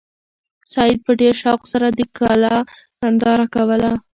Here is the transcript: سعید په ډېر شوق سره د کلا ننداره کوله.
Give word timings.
سعید 0.73 0.99
په 1.05 1.11
ډېر 1.21 1.33
شوق 1.43 1.61
سره 1.71 1.87
د 1.97 1.99
کلا 2.17 2.55
ننداره 3.01 3.45
کوله. 3.55 3.91